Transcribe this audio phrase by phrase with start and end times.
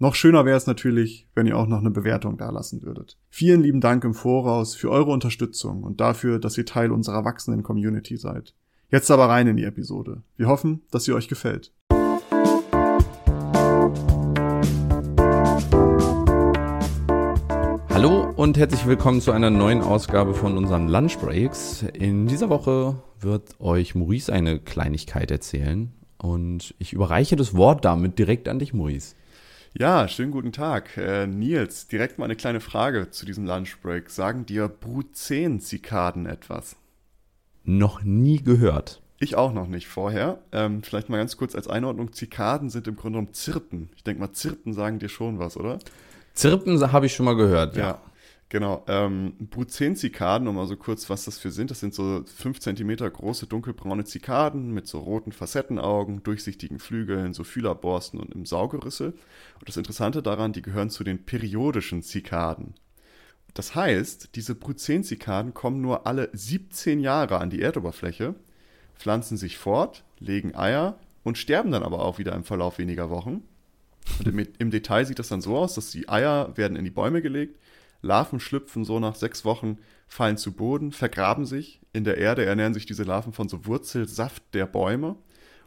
[0.00, 3.16] Noch schöner wäre es natürlich, wenn ihr auch noch eine Bewertung dalassen würdet.
[3.30, 7.62] Vielen lieben Dank im Voraus für eure Unterstützung und dafür, dass ihr Teil unserer wachsenden
[7.62, 8.54] Community seid.
[8.90, 10.24] Jetzt aber rein in die Episode.
[10.36, 11.72] Wir hoffen, dass sie euch gefällt.
[17.90, 21.84] Hallo und herzlich willkommen zu einer neuen Ausgabe von unseren Lunch Breaks.
[21.92, 28.18] In dieser Woche wird euch Maurice eine Kleinigkeit erzählen und ich überreiche das Wort damit
[28.18, 29.14] direkt an dich, Maurice.
[29.76, 30.96] Ja, schönen guten Tag.
[30.96, 34.08] Äh, Nils, direkt mal eine kleine Frage zu diesem Lunchbreak.
[34.08, 36.76] Sagen dir Brut-10-Zikaden etwas?
[37.64, 39.02] Noch nie gehört.
[39.18, 40.38] Ich auch noch nicht vorher.
[40.52, 42.12] Ähm, vielleicht mal ganz kurz als Einordnung.
[42.12, 43.90] Zikaden sind im Grunde genommen Zirpen.
[43.96, 45.80] Ich denke mal, Zirpen sagen dir schon was, oder?
[46.34, 47.82] Zirpen habe ich schon mal gehört, ja.
[47.82, 48.00] ja.
[48.54, 48.84] Genau.
[48.86, 51.72] Ähm, Bruzenzikaden, um mal so kurz, was das für sind.
[51.72, 57.42] Das sind so 5 cm große dunkelbraune Zikaden mit so roten Facettenaugen, durchsichtigen Flügeln, so
[57.42, 59.08] Fühlerborsten und im Saugerüssel.
[59.58, 62.74] Und das Interessante daran, die gehören zu den periodischen Zikaden.
[63.54, 68.36] Das heißt, diese Bruzenzikaden kommen nur alle 17 Jahre an die Erdoberfläche,
[68.96, 73.42] pflanzen sich fort, legen Eier und sterben dann aber auch wieder im Verlauf weniger Wochen.
[74.20, 76.92] Und im, im Detail sieht das dann so aus, dass die Eier werden in die
[76.92, 77.58] Bäume gelegt,
[78.04, 81.80] Larven schlüpfen so nach sechs Wochen, fallen zu Boden, vergraben sich.
[81.92, 85.16] In der Erde ernähren sich diese Larven von so Wurzelsaft der Bäume.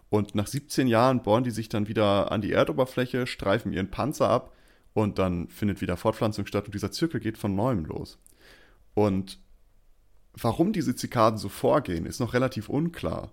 [0.10, 4.30] Und nach 17 Jahren bohren die sich dann wieder an die Erdoberfläche, streifen ihren Panzer
[4.30, 4.54] ab
[4.94, 8.18] und dann findet wieder Fortpflanzung statt und dieser Zirkel geht von neuem los.
[8.94, 9.40] Und
[10.34, 13.32] warum diese Zikaden so vorgehen, ist noch relativ unklar.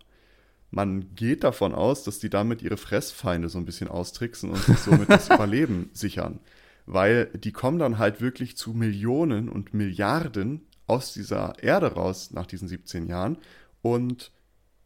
[0.71, 4.79] Man geht davon aus, dass die damit ihre Fressfeinde so ein bisschen austricksen und sich
[4.79, 6.41] somit das Überleben sichern
[6.87, 12.47] weil die kommen dann halt wirklich zu Millionen und Milliarden aus dieser Erde raus nach
[12.47, 13.39] diesen 17 Jahren
[13.83, 14.33] und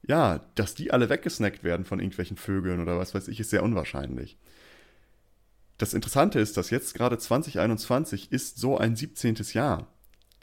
[0.07, 3.63] ja, dass die alle weggesnackt werden von irgendwelchen Vögeln oder was weiß ich, ist sehr
[3.63, 4.39] unwahrscheinlich.
[5.77, 9.37] Das Interessante ist, dass jetzt gerade 2021 ist so ein 17.
[9.53, 9.87] Jahr.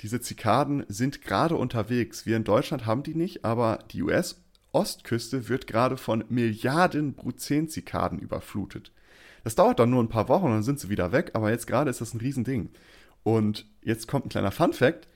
[0.02, 2.26] Diese Zikaden sind gerade unterwegs.
[2.26, 8.92] Wir in Deutschland haben die nicht, aber die US-Ostküste wird gerade von Milliarden Bruzenzikaden überflutet.
[9.46, 11.68] Das dauert dann nur ein paar Wochen und dann sind sie wieder weg, aber jetzt
[11.68, 12.72] gerade ist das ein Riesending.
[13.22, 15.08] Und jetzt kommt ein kleiner Fun-Fact.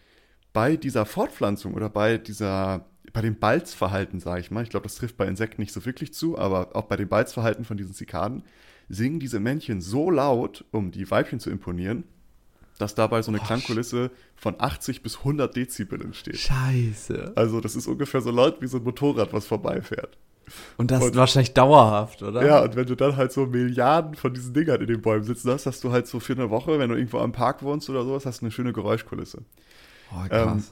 [0.53, 4.97] Bei dieser Fortpflanzung oder bei dieser, bei dem Balzverhalten, sage ich mal, ich glaube, das
[4.97, 8.44] trifft bei Insekten nicht so wirklich zu, aber auch bei dem Balzverhalten von diesen Zikaden,
[8.88, 12.03] singen diese Männchen so laut, um die Weibchen zu imponieren,
[12.78, 16.38] dass dabei so eine oh, Klangkulisse von 80 bis 100 Dezibel entsteht.
[16.38, 17.34] Scheiße.
[17.35, 20.19] Also das ist ungefähr so laut wie so ein Motorrad, was vorbeifährt.
[20.77, 22.45] Und das und, wahrscheinlich dauerhaft, oder?
[22.45, 25.51] Ja, und wenn du dann halt so Milliarden von diesen Dingern in den Bäumen sitzen
[25.51, 28.03] hast, hast du halt so für eine Woche, wenn du irgendwo am Park wohnst oder
[28.03, 29.43] sowas, hast du eine schöne Geräuschkulisse.
[30.11, 30.31] Oh, krass.
[30.41, 30.63] Ähm,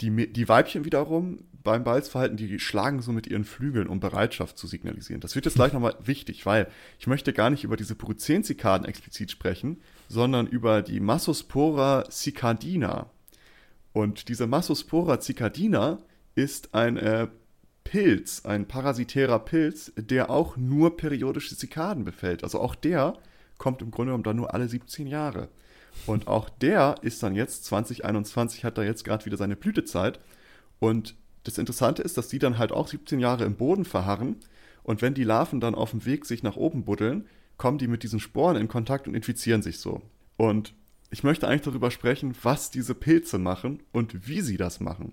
[0.00, 4.66] die, die Weibchen wiederum beim Balzverhalten, die schlagen so mit ihren Flügeln, um Bereitschaft zu
[4.66, 5.20] signalisieren.
[5.20, 9.30] Das wird jetzt gleich nochmal wichtig, weil ich möchte gar nicht über diese Puruzenzikaden explizit
[9.30, 13.10] sprechen, sondern über die Massospora cicadina.
[13.92, 15.98] Und diese Massospora cicadina
[16.34, 17.28] ist ein äh,
[17.84, 22.44] Pilz, ein parasitärer Pilz, der auch nur periodische Zikaden befällt.
[22.44, 23.14] Also auch der
[23.58, 25.48] kommt im Grunde genommen dann nur alle 17 Jahre.
[26.06, 30.20] Und auch der ist dann jetzt, 2021 hat er jetzt gerade wieder seine Blütezeit.
[30.78, 34.36] Und das Interessante ist, dass die dann halt auch 17 Jahre im Boden verharren.
[34.82, 37.26] Und wenn die Larven dann auf dem Weg sich nach oben buddeln,
[37.56, 40.02] kommen die mit diesen Sporen in Kontakt und infizieren sich so.
[40.36, 40.74] Und
[41.10, 45.12] ich möchte eigentlich darüber sprechen, was diese Pilze machen und wie sie das machen.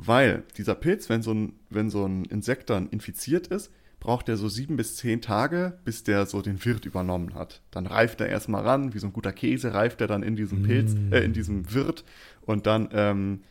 [0.00, 4.36] Weil dieser Pilz, wenn so ein, wenn so ein Insekt dann infiziert ist, braucht er
[4.36, 7.62] so sieben bis zehn Tage, bis der so den Wirt übernommen hat.
[7.72, 10.62] Dann reift er erstmal ran, wie so ein guter Käse reift er dann in diesem
[10.62, 11.12] Pilz, mm.
[11.12, 12.04] äh, in diesem Wirt.
[12.42, 13.42] Und dann, ähm,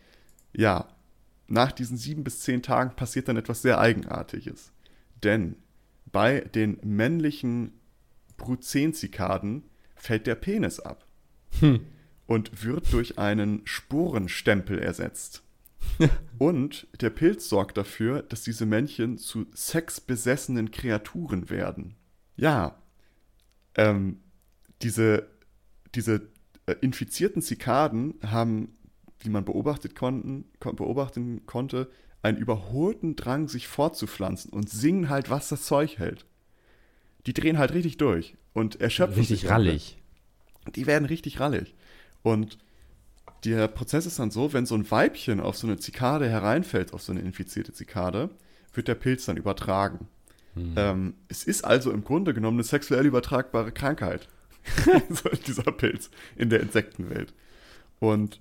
[0.53, 0.87] ja,
[1.47, 4.71] nach diesen sieben bis zehn Tagen passiert dann etwas sehr Eigenartiges.
[5.23, 5.57] Denn
[6.05, 7.73] bei den männlichen
[8.37, 9.63] Bruzenzikaden
[9.97, 11.05] fällt der Penis ab
[11.59, 11.81] hm.
[12.25, 15.43] und wird durch einen Sporenstempel ersetzt.
[16.37, 21.95] Und der Pilz sorgt dafür, dass diese Männchen zu sexbesessenen Kreaturen werden.
[22.35, 22.77] Ja,
[23.75, 24.19] ähm,
[24.81, 25.27] diese,
[25.95, 26.27] diese
[26.65, 28.77] äh, infizierten Zikaden haben,
[29.19, 31.89] wie man beobachtet konnten, kon beobachten konnte,
[32.21, 36.25] einen überholten Drang, sich fortzupflanzen und singen halt, was das Zeug hält.
[37.25, 39.43] Die drehen halt richtig durch und erschöpfen richtig sich.
[39.43, 39.97] Richtig rallig.
[40.75, 41.75] Die werden richtig rallig.
[42.21, 42.57] Und
[43.51, 47.01] der Prozess ist dann so, wenn so ein Weibchen auf so eine Zikade hereinfällt, auf
[47.01, 48.29] so eine infizierte Zikade,
[48.73, 50.07] wird der Pilz dann übertragen.
[50.55, 50.73] Hm.
[50.75, 54.27] Ähm, es ist also im Grunde genommen eine sexuell übertragbare Krankheit,
[55.47, 57.33] dieser Pilz in der Insektenwelt.
[57.99, 58.39] Und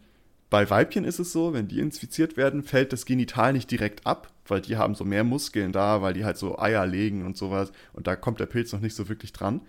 [0.48, 4.30] bei Weibchen ist es so, wenn die infiziert werden, fällt das Genital nicht direkt ab,
[4.46, 7.72] weil die haben so mehr Muskeln da, weil die halt so Eier legen und sowas.
[7.92, 9.60] Und da kommt der Pilz noch nicht so wirklich dran.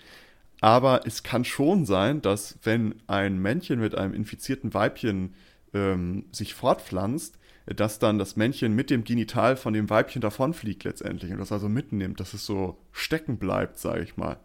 [0.62, 5.36] Aber es kann schon sein, dass wenn ein Männchen mit einem infizierten Weibchen
[5.74, 7.38] ähm, sich fortpflanzt,
[7.68, 11.68] dass dann das Männchen mit dem Genital von dem Weibchen davonfliegt letztendlich und das also
[11.68, 14.38] mitnimmt, dass es so stecken bleibt, sage ich mal.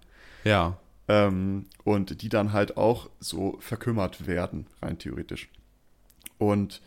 [0.45, 0.79] Ja.
[1.09, 5.49] Ähm, und die dann halt auch so verkümmert werden, rein theoretisch.
[6.39, 6.83] Und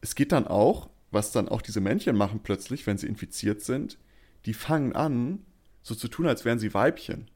[0.00, 3.98] es geht dann auch, was dann auch diese Männchen machen plötzlich, wenn sie infiziert sind,
[4.46, 5.44] die fangen an,
[5.82, 7.28] so zu tun, als wären sie Weibchen.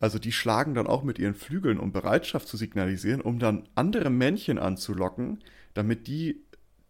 [0.00, 4.10] Also die schlagen dann auch mit ihren Flügeln, um Bereitschaft zu signalisieren, um dann andere
[4.10, 5.44] Männchen anzulocken,
[5.74, 6.42] damit die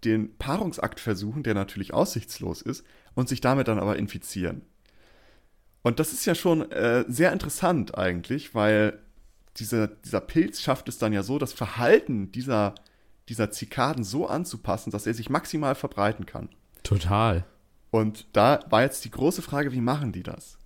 [0.04, 4.62] den Paarungsakt versuchen, der natürlich aussichtslos ist, und sich damit dann aber infizieren.
[5.82, 8.98] Und das ist ja schon äh, sehr interessant eigentlich, weil
[9.56, 12.74] dieser, dieser Pilz schafft es dann ja so, das Verhalten dieser,
[13.28, 16.48] dieser Zikaden so anzupassen, dass er sich maximal verbreiten kann.
[16.82, 17.44] Total.
[17.90, 20.59] Und da war jetzt die große Frage, wie machen die das?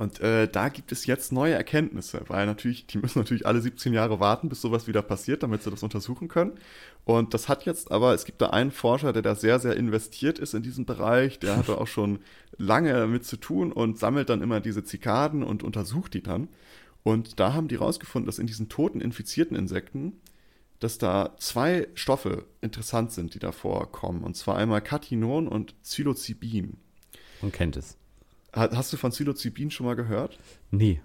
[0.00, 3.92] Und äh, da gibt es jetzt neue Erkenntnisse, weil natürlich, die müssen natürlich alle 17
[3.92, 6.52] Jahre warten, bis sowas wieder passiert, damit sie das untersuchen können.
[7.04, 10.38] Und das hat jetzt aber, es gibt da einen Forscher, der da sehr, sehr investiert
[10.38, 12.20] ist in diesem Bereich, der hat da auch schon
[12.56, 16.48] lange damit zu tun und sammelt dann immer diese Zikaden und untersucht die dann.
[17.02, 20.14] Und da haben die rausgefunden, dass in diesen toten, infizierten Insekten,
[20.78, 24.24] dass da zwei Stoffe interessant sind, die da vorkommen.
[24.24, 26.78] Und zwar einmal Catinon und Psilocybin.
[27.42, 27.98] Man kennt es.
[28.52, 30.38] Hast du von Psilocybin schon mal gehört?
[30.70, 31.00] Nee.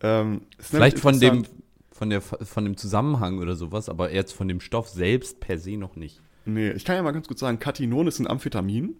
[0.00, 1.44] Ähm, Vielleicht von dem,
[1.90, 5.76] von, der, von dem Zusammenhang oder sowas, aber jetzt von dem Stoff selbst per se
[5.76, 6.20] noch nicht.
[6.44, 8.94] Nee, ich kann ja mal ganz gut sagen, Katinon ist ein Amphetamin.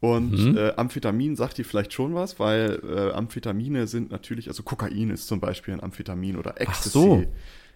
[0.00, 0.56] Und mhm.
[0.56, 5.26] äh, Amphetamin sagt dir vielleicht schon was, weil äh, Amphetamine sind natürlich, also Kokain ist
[5.26, 6.88] zum Beispiel ein Amphetamin oder Ecstasy.
[6.88, 7.24] Ach so.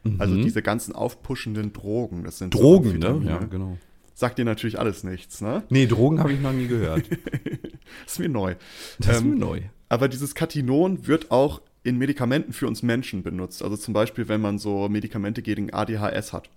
[0.04, 0.20] Mhm.
[0.20, 3.26] Also diese ganzen aufpuschenden Drogen, das sind Drogen, so ne?
[3.28, 3.78] Ja, genau
[4.14, 5.64] sagt dir natürlich alles nichts, ne?
[5.68, 7.04] Nee, Drogen habe ich noch nie gehört.
[8.06, 8.54] ist mir neu.
[8.98, 9.60] Das ähm, ist mir neu.
[9.88, 13.62] Aber dieses Katinon wird auch in Medikamenten für uns Menschen benutzt.
[13.62, 16.48] Also zum Beispiel, wenn man so Medikamente gegen ADHS hat.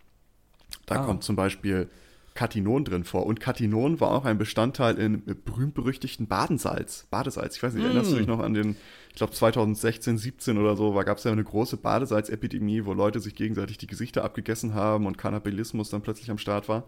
[0.85, 1.05] Da ah.
[1.05, 1.89] kommt zum Beispiel
[2.37, 3.25] Katinon drin vor.
[3.25, 7.07] Und Katinon war auch ein Bestandteil in berühmt-berüchtigten Badensalz.
[7.09, 7.55] Badesalz.
[7.55, 7.87] Ich weiß nicht, mm.
[7.87, 8.75] erinnerst du dich noch an den,
[9.09, 13.33] ich glaube 2016, 17 oder so, gab es ja eine große Badesalzepidemie, wo Leute sich
[13.33, 16.83] gegenseitig die Gesichter abgegessen haben und Kannibalismus dann plötzlich am Start war.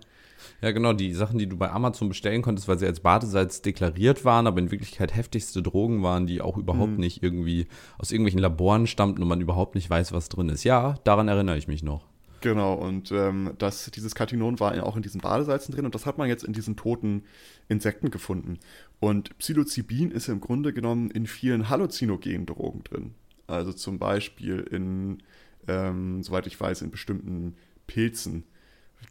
[0.61, 4.25] Ja, genau, die Sachen, die du bei Amazon bestellen konntest, weil sie als Badesalz deklariert
[4.25, 6.99] waren, aber in Wirklichkeit heftigste Drogen waren, die auch überhaupt mhm.
[6.99, 7.67] nicht irgendwie
[7.97, 10.63] aus irgendwelchen Laboren stammten und man überhaupt nicht weiß, was drin ist.
[10.63, 12.08] Ja, daran erinnere ich mich noch.
[12.41, 16.17] Genau, und ähm, das, dieses Katinon war auch in diesen Badesalzen drin und das hat
[16.17, 17.23] man jetzt in diesen toten
[17.67, 18.59] Insekten gefunden.
[18.99, 23.13] Und Psilocybin ist im Grunde genommen in vielen halluzinogenen Drogen drin.
[23.47, 25.23] Also zum Beispiel in,
[25.67, 27.55] ähm, soweit ich weiß, in bestimmten
[27.87, 28.43] Pilzen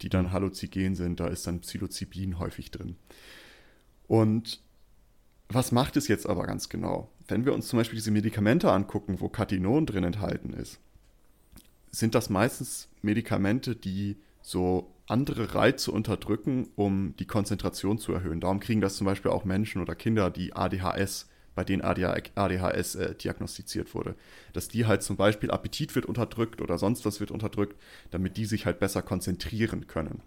[0.03, 1.21] die dann halluzinogen sind.
[1.21, 2.97] Da ist dann Psilocybin häufig drin.
[4.07, 4.63] Und
[5.49, 7.11] was macht es jetzt aber ganz genau?
[7.27, 10.81] Wenn wir uns zum Beispiel diese Medikamente angucken, wo Katinon drin enthalten ist,
[11.91, 18.41] sind das meistens Medikamente, die so andere Reize unterdrücken, um die Konzentration zu erhöhen.
[18.41, 21.27] Darum kriegen das zum Beispiel auch Menschen oder Kinder, die ADHS
[21.59, 24.15] bei denen ADHS äh, diagnostiziert wurde.
[24.53, 27.75] Dass die halt zum Beispiel Appetit wird unterdrückt oder sonst was wird unterdrückt,
[28.13, 30.21] damit die sich halt besser konzentrieren können.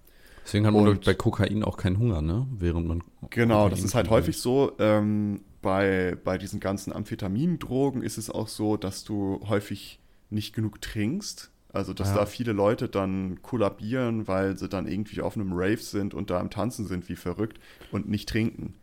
[0.43, 2.47] Deswegen hat man und, bei Kokain auch keinen Hunger, ne?
[2.51, 3.01] Während man.
[3.29, 4.73] Genau, Kokain das ist halt häufig so.
[4.79, 10.01] Ähm, bei, bei diesen ganzen Amphetamindrogen ist es auch so, dass du häufig
[10.31, 11.51] nicht genug trinkst.
[11.73, 12.15] Also, dass ja.
[12.15, 16.39] da viele Leute dann kollabieren, weil sie dann irgendwie auf einem Rave sind und da
[16.39, 17.59] am Tanzen sind wie verrückt
[17.91, 18.73] und nicht trinken.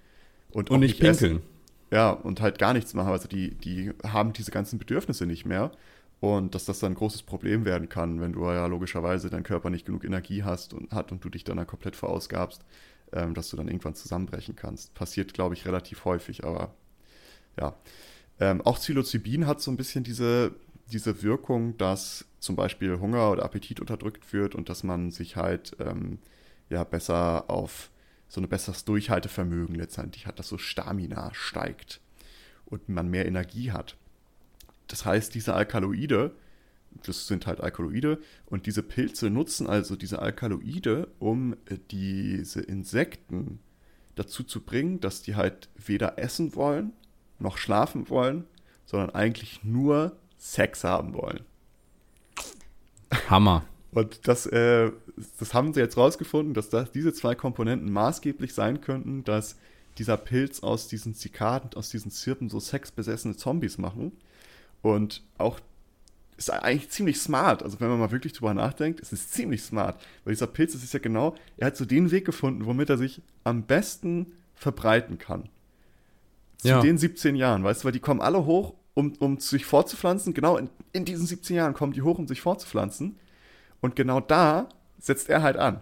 [0.51, 1.37] Und, und nicht pinkeln.
[1.37, 1.43] Essen.
[1.91, 3.11] Ja, und halt gar nichts machen.
[3.11, 5.71] Also die, die haben diese ganzen Bedürfnisse nicht mehr.
[6.21, 9.71] Und dass das dann ein großes Problem werden kann, wenn du ja logischerweise dein Körper
[9.71, 12.65] nicht genug Energie hast und hat und du dich dann, komplett verausgabst,
[13.13, 14.95] ähm, dass du dann irgendwann zusammenbrechen kannst.
[14.95, 16.75] Passiert, glaube ich, relativ häufig, aber
[17.59, 17.77] ja.
[18.41, 20.53] Ähm, auch Psilocybin hat so ein bisschen diese,
[20.91, 25.77] diese Wirkung, dass zum Beispiel Hunger oder Appetit unterdrückt wird und dass man sich halt
[25.81, 26.19] ähm,
[26.71, 27.91] ja besser auf
[28.29, 32.01] so ein besseres Durchhaltevermögen letztendlich hat, dass so Stamina steigt
[32.67, 33.97] und man mehr Energie hat.
[34.87, 36.35] Das heißt, diese Alkaloide,
[37.05, 43.61] das sind halt Alkaloide, und diese Pilze nutzen also diese Alkaloide, um äh, diese Insekten
[44.15, 46.93] dazu zu bringen, dass die halt weder essen wollen,
[47.39, 48.45] noch schlafen wollen,
[48.85, 51.45] sondern eigentlich nur Sex haben wollen.
[53.29, 53.65] Hammer.
[53.93, 54.91] Und das äh,
[55.39, 59.57] das haben sie jetzt rausgefunden, dass das, diese zwei Komponenten maßgeblich sein könnten, dass
[59.99, 64.13] dieser Pilz aus diesen Zikaden, aus diesen Zirpen so sexbesessene Zombies machen.
[64.83, 65.59] Und auch
[66.37, 67.65] ist eigentlich ziemlich smart.
[67.65, 70.01] Also wenn man mal wirklich drüber nachdenkt, ist es ziemlich smart.
[70.25, 72.99] Weil dieser Pilz, das ist ja genau, er hat so den Weg gefunden, womit er
[72.99, 75.49] sich am besten verbreiten kann.
[76.59, 76.81] Zu ja.
[76.81, 80.35] den 17 Jahren, weißt du, weil die kommen alle hoch, um, um sich fortzupflanzen.
[80.35, 83.17] Genau in, in diesen 17 Jahren kommen die hoch, um sich fortzupflanzen.
[83.81, 85.81] Und genau da setzt er halt an.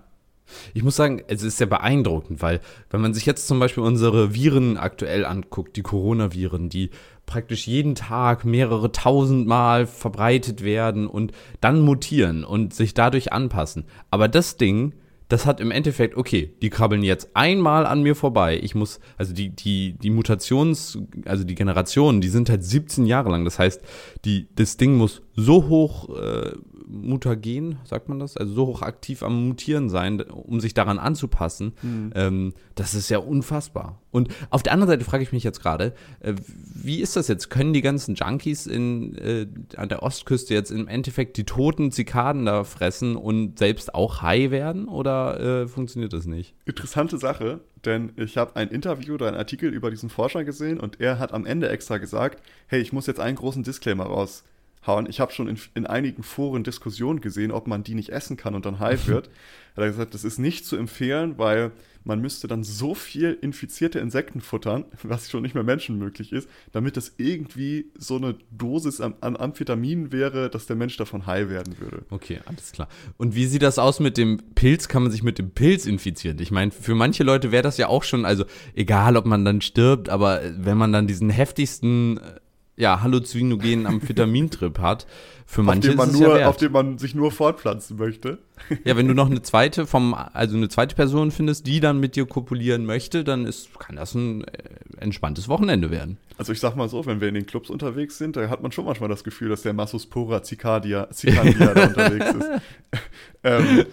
[0.75, 4.35] Ich muss sagen, es ist sehr beeindruckend, weil wenn man sich jetzt zum Beispiel unsere
[4.35, 6.91] Viren aktuell anguckt, die Coronaviren, die
[7.25, 13.87] praktisch jeden Tag mehrere tausend Mal verbreitet werden und dann mutieren und sich dadurch anpassen.
[14.11, 14.93] Aber das Ding,
[15.29, 18.59] das hat im Endeffekt, okay, die krabbeln jetzt einmal an mir vorbei.
[18.63, 23.31] Ich muss, also die, die, die Mutations, also die Generationen, die sind halt 17 Jahre
[23.31, 23.45] lang.
[23.45, 23.83] Das heißt,
[24.25, 26.53] die, das Ding muss so hoch äh,
[26.87, 28.37] mutagen, sagt man das?
[28.37, 31.73] Also so hochaktiv am Mutieren sein, um sich daran anzupassen.
[31.83, 32.13] Mhm.
[32.15, 34.01] Ähm, das ist ja unfassbar.
[34.11, 36.35] Und auf der anderen Seite frage ich mich jetzt gerade, äh,
[36.75, 37.51] wie ist das jetzt?
[37.51, 42.47] Können die ganzen Junkies in, äh, an der Ostküste jetzt im Endeffekt die toten Zikaden
[42.47, 44.89] da fressen und selbst auch high werden?
[44.89, 46.55] Oder äh, funktioniert das nicht?
[46.65, 51.01] Interessante Sache, denn ich habe ein Interview oder einen Artikel über diesen Forscher gesehen und
[51.01, 54.45] er hat am Ende extra gesagt, hey, ich muss jetzt einen großen Disclaimer raus
[54.87, 55.07] hauen.
[55.09, 58.55] Ich habe schon in, in, einigen Foren Diskussionen gesehen, ob man die nicht essen kann
[58.55, 59.31] und dann high wird.
[59.75, 61.73] er hat gesagt, das ist nicht zu empfehlen, weil
[62.07, 66.97] man müsste dann so viel infizierte Insekten futtern, was schon nicht mehr menschenmöglich ist, damit
[66.97, 71.79] das irgendwie so eine Dosis an, an Amphetamin wäre, dass der Mensch davon high werden
[71.81, 72.05] würde.
[72.11, 72.89] Okay, alles klar.
[73.17, 74.87] Und wie sieht das aus mit dem Pilz?
[74.87, 76.39] Kann man sich mit dem Pilz infizieren?
[76.41, 79.61] Ich meine, für manche Leute wäre das ja auch schon, also egal, ob man dann
[79.61, 82.41] stirbt, aber wenn man dann diesen heftigsten äh,
[82.77, 85.07] ja, halluzinogenen Amphetamintrip hat.
[85.49, 87.97] Für manche auf dem man ist nur, es ja Auf dem man sich nur fortpflanzen
[87.97, 88.39] möchte.
[88.85, 92.17] Ja, wenn du noch eine zweite vom, also eine zweite Person findest, die dann mit
[92.17, 94.51] dir kopulieren möchte, dann ist, kann das ein äh,
[94.99, 96.19] entspanntes Wochenende werden.
[96.37, 98.73] Also ich sag mal so, wenn wir in den Clubs unterwegs sind, da hat man
[98.73, 102.51] schon manchmal das Gefühl, dass der Massospora Cicadia, Cicadia da unterwegs ist.
[103.45, 103.85] ähm,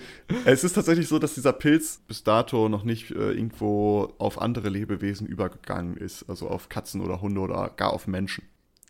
[0.46, 4.70] es ist tatsächlich so, dass dieser Pilz bis dato noch nicht äh, irgendwo auf andere
[4.70, 8.44] Lebewesen übergegangen ist, also auf Katzen oder Hunde oder gar auf Menschen.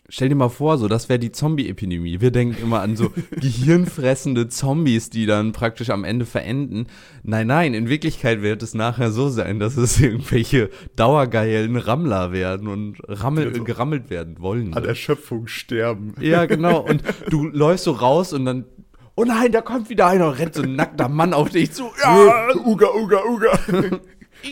[0.10, 2.20] Stell dir mal vor, so, das wäre die Zombie-Epidemie.
[2.20, 6.88] Wir denken immer an so gehirnfressende Zombies, die dann praktisch am Ende verenden.
[7.24, 12.68] Nein, nein, in Wirklichkeit wird es nachher so sein, dass es irgendwelche dauergeilen Rammler werden
[12.68, 14.74] und rammel, also gerammelt werden wollen.
[14.74, 16.16] An Erschöpfung sterben.
[16.20, 16.82] Ja, genau.
[16.82, 18.66] Und du läufst so raus und dann
[19.16, 21.92] Oh nein, da kommt wieder einer und rennt so ein nackter Mann auf dich zu.
[22.04, 23.60] Ja, Uga, Uga, Uga.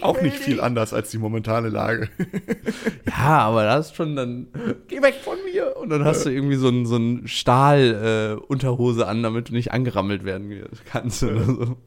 [0.01, 2.10] Auch nicht viel anders als die momentane Lage.
[3.05, 4.48] ja, aber das ist schon dann,
[4.88, 5.75] geh weg von mir.
[5.77, 9.71] Und dann hast du irgendwie so ein, so ein Stahl-Unterhose äh, an, damit du nicht
[9.71, 11.77] angerammelt werden kannst oder so.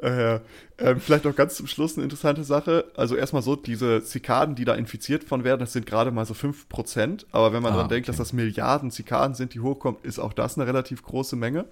[0.00, 0.40] Äh,
[0.76, 2.86] äh, vielleicht noch ganz zum Schluss eine interessante Sache.
[2.96, 6.34] Also erstmal so, diese Zikaden, die da infiziert von werden, das sind gerade mal so
[6.34, 7.26] 5%.
[7.32, 7.96] Aber wenn man ah, dann okay.
[7.96, 11.66] denkt, dass das Milliarden Zikaden sind, die hochkommen, ist auch das eine relativ große Menge.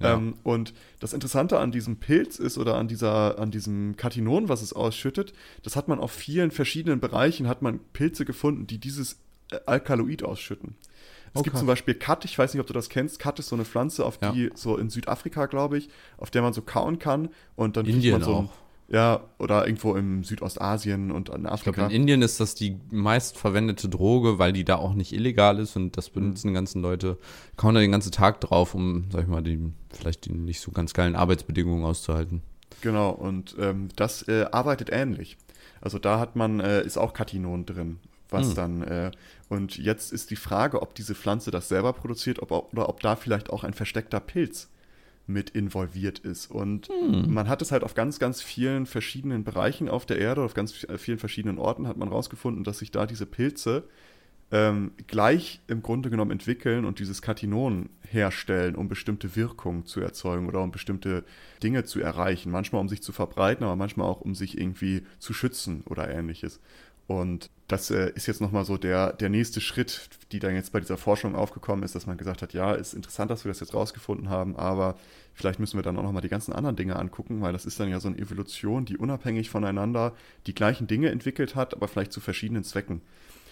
[0.00, 0.14] Ja.
[0.14, 4.62] Ähm, und das Interessante an diesem Pilz ist oder an dieser, an diesem Katinon, was
[4.62, 9.18] es ausschüttet, das hat man auf vielen verschiedenen Bereichen, hat man Pilze gefunden, die dieses
[9.50, 10.76] äh, Alkaloid ausschütten.
[11.32, 11.50] Es okay.
[11.50, 13.18] gibt zum Beispiel Kat, ich weiß nicht, ob du das kennst.
[13.18, 14.50] Kat ist so eine Pflanze, auf die ja.
[14.54, 18.22] so in Südafrika, glaube ich, auf der man so kauen kann und dann Indien man
[18.22, 18.52] so auch.
[18.88, 21.70] Ja, oder irgendwo im Südostasien und in Afrika.
[21.70, 25.58] Ich glaube, in Indien ist das die meistverwendete Droge, weil die da auch nicht illegal
[25.58, 26.50] ist und das benutzen mhm.
[26.50, 27.18] die ganzen Leute,
[27.56, 30.70] kauen da den ganzen Tag drauf, um, sag ich mal, die, vielleicht die nicht so
[30.70, 32.42] ganz geilen Arbeitsbedingungen auszuhalten.
[32.80, 35.36] Genau, und ähm, das äh, arbeitet ähnlich.
[35.80, 38.54] Also da hat man, äh, ist auch Katinon drin, was mhm.
[38.54, 39.10] dann, äh,
[39.48, 43.16] und jetzt ist die Frage, ob diese Pflanze das selber produziert ob, oder ob da
[43.16, 44.68] vielleicht auch ein versteckter Pilz
[45.26, 46.50] mit involviert ist.
[46.50, 47.32] Und hm.
[47.32, 50.84] man hat es halt auf ganz, ganz vielen verschiedenen Bereichen auf der Erde, auf ganz
[50.84, 53.84] äh, vielen verschiedenen Orten hat man rausgefunden, dass sich da diese Pilze
[54.52, 60.46] ähm, gleich im Grunde genommen entwickeln und dieses Katinon herstellen, um bestimmte Wirkungen zu erzeugen
[60.46, 61.24] oder um bestimmte
[61.62, 62.52] Dinge zu erreichen.
[62.52, 66.60] Manchmal um sich zu verbreiten, aber manchmal auch um sich irgendwie zu schützen oder ähnliches.
[67.08, 70.80] Und das äh, ist jetzt nochmal so der, der nächste Schritt, die dann jetzt bei
[70.80, 73.74] dieser Forschung aufgekommen ist, dass man gesagt hat, ja, ist interessant, dass wir das jetzt
[73.74, 74.96] rausgefunden haben, aber
[75.34, 77.88] vielleicht müssen wir dann auch nochmal die ganzen anderen Dinge angucken, weil das ist dann
[77.88, 80.14] ja so eine Evolution, die unabhängig voneinander
[80.46, 83.02] die gleichen Dinge entwickelt hat, aber vielleicht zu verschiedenen Zwecken.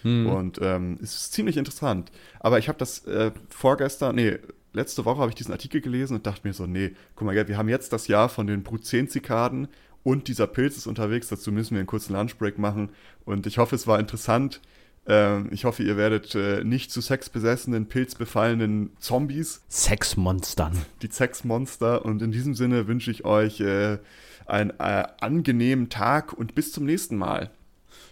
[0.03, 0.27] Hm.
[0.27, 2.13] Und ähm, es ist ziemlich interessant.
[2.39, 4.39] Aber ich habe das äh, vorgestern, nee,
[4.73, 7.57] letzte Woche habe ich diesen Artikel gelesen und dachte mir so, nee, guck mal, wir
[7.57, 9.69] haben jetzt das Jahr von den Brut 10 Zikaden
[10.05, 11.29] und dieser Pilz ist unterwegs.
[11.29, 12.91] Dazu müssen wir einen kurzen Lunchbreak machen.
[13.25, 14.61] Und ich hoffe, es war interessant,
[15.07, 19.63] Ähm, ich hoffe, ihr werdet äh, nicht zu sexbesessenen, pilzbefallenen Zombies.
[19.69, 20.79] Sexmonstern.
[21.03, 22.05] Die Sexmonster.
[22.05, 23.99] Und in diesem Sinne wünsche ich euch äh,
[24.47, 27.51] einen äh, angenehmen Tag und bis zum nächsten Mal.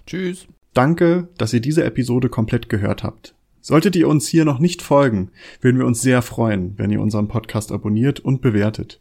[0.07, 0.47] Tschüss.
[0.75, 3.35] Danke, dass ihr diese Episode komplett gehört habt.
[3.61, 5.31] Solltet ihr uns hier noch nicht folgen,
[5.61, 9.01] würden wir uns sehr freuen, wenn ihr unseren Podcast abonniert und bewertet.